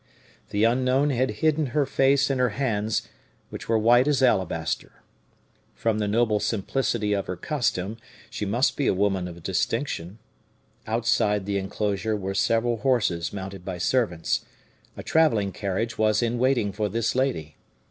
The 0.49 0.63
unknown 0.63 1.11
had 1.11 1.29
hidden 1.45 1.67
her 1.77 1.85
face 1.85 2.31
in 2.31 2.39
her 2.39 2.49
hands, 2.57 3.07
which 3.51 3.69
were 3.69 3.77
white 3.77 4.07
as 4.07 4.23
alabaster. 4.23 5.03
From 5.75 5.99
the 5.99 6.07
noble 6.07 6.39
simplicity 6.39 7.13
of 7.13 7.27
her 7.27 7.35
costume, 7.35 7.97
she 8.27 8.43
must 8.43 8.75
be 8.77 8.87
a 8.87 8.95
woman 8.95 9.27
of 9.27 9.43
distinction. 9.43 10.17
Outside 10.87 11.45
the 11.45 11.59
inclosure 11.59 12.15
were 12.15 12.33
several 12.33 12.77
horses 12.77 13.31
mounted 13.31 13.63
by 13.63 13.77
servants; 13.77 14.43
a 14.97 15.03
travelling 15.03 15.51
carriage 15.51 15.99
was 15.99 16.23
in 16.23 16.39
waiting 16.39 16.71
for 16.71 16.89
this 16.89 17.13
lady. 17.13 17.55